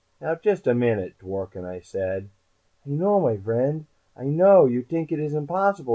"Now, 0.19 0.33
just 0.33 0.65
a 0.65 0.73
minute, 0.73 1.19
Dworken," 1.19 1.63
I 1.63 1.79
said. 1.79 2.31
"I 2.87 2.89
know, 2.89 3.19
my 3.19 3.37
vriend. 3.37 3.85
I 4.17 4.23
know. 4.23 4.65
You 4.65 4.81
t'ink 4.81 5.11
it 5.11 5.19
is 5.19 5.35
impossible. 5.35 5.89